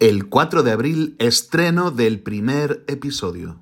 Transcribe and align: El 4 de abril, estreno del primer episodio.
El 0.00 0.30
4 0.30 0.62
de 0.62 0.72
abril, 0.72 1.14
estreno 1.18 1.90
del 1.90 2.20
primer 2.20 2.84
episodio. 2.88 3.60